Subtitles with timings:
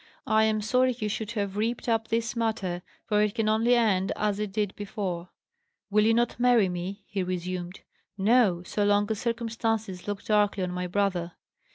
[0.25, 4.11] I am sorry you should have reaped up this matter, for it can only end
[4.15, 5.29] as it did before."
[5.91, 7.81] "Will you not marry me?" he resumed.
[8.17, 8.63] "No.
[8.63, 11.33] So long as circumstances look darkly on my brother."